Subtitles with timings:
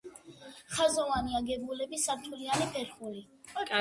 [0.77, 3.23] ხაზოვანი აგებულების სართულიანი ფერხული.